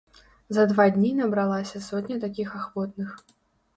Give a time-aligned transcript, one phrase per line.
[0.57, 3.17] За два дні набралася сотня такіх ахвотных.